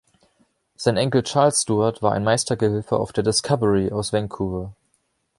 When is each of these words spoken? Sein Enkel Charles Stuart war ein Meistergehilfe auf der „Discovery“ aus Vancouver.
Sein 0.77 0.97
Enkel 0.97 1.21
Charles 1.21 1.61
Stuart 1.61 2.01
war 2.01 2.13
ein 2.13 2.23
Meistergehilfe 2.23 2.97
auf 2.97 3.13
der 3.13 3.23
„Discovery“ 3.23 3.91
aus 3.91 4.11
Vancouver. 4.11 4.73